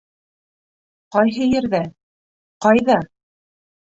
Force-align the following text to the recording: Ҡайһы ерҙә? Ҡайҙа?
Ҡайһы 1.15 1.47
ерҙә? 1.49 1.81
Ҡайҙа? 2.67 2.97